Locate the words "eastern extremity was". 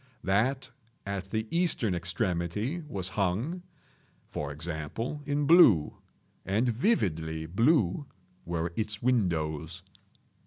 1.51-3.09